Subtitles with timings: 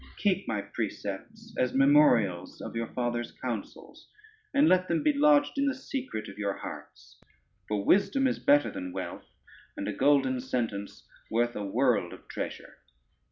[0.17, 4.09] Keep my precepts as memorials of your father's counsels,
[4.51, 7.21] and let them be lodged in the secret of your hearts;
[7.67, 9.27] for wisdom is better than wealth,
[9.77, 12.77] and a golden sentence worth a world of treasure.